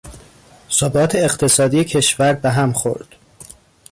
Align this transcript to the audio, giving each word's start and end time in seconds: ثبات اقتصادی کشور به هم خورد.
ثبات 0.71 1.15
اقتصادی 1.15 1.83
کشور 1.83 2.33
به 2.33 2.51
هم 2.51 2.73
خورد. 2.73 3.07